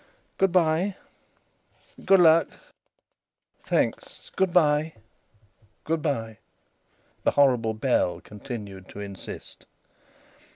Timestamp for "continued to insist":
8.19-9.67